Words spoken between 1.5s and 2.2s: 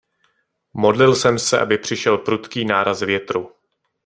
aby přišel